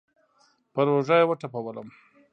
پر 0.73 0.85
اوږه 0.91 1.15
يې 1.19 1.27
وټپولم. 1.29 1.87